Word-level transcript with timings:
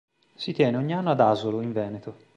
Si 0.33 0.51
tiene 0.51 0.77
ogni 0.77 0.93
anno 0.93 1.11
ad 1.11 1.19
Asolo, 1.19 1.61
in 1.61 1.73
Veneto. 1.73 2.15